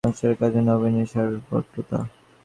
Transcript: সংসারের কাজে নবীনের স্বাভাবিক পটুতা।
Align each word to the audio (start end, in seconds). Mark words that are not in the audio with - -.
সংসারের 0.05 0.37
কাজে 0.41 0.61
নবীনের 0.69 1.07
স্বাভাবিক 1.11 1.43
পটুতা। 1.49 1.99